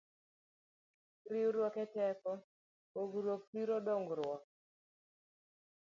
[1.31, 2.33] Riwruok e teko,
[2.91, 4.43] pogruok thiro dongruok